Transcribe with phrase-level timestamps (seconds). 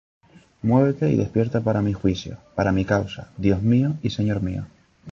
[0.63, 4.65] Muévete y despierta para mi juicio, Para mi causa, Dios mío y Señor mío.